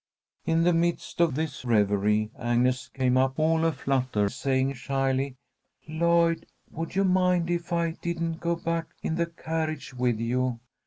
In 0.45 0.63
the 0.63 0.73
midst 0.73 1.21
of 1.21 1.35
this 1.35 1.63
reverie, 1.63 2.31
Agnes 2.39 2.87
came 2.87 3.17
up 3.17 3.37
all 3.37 3.63
a 3.63 3.71
flutter, 3.71 4.29
saying, 4.29 4.73
shyly: 4.73 5.35
"Lloyd, 5.87 6.47
would 6.71 6.95
you 6.95 7.03
mind 7.03 7.51
if 7.51 7.71
I 7.71 7.91
didn't 8.01 8.39
go 8.39 8.55
back 8.55 8.87
in 9.03 9.13
the 9.13 9.27
carriage 9.27 9.93
with 9.93 10.19
you? 10.19 10.59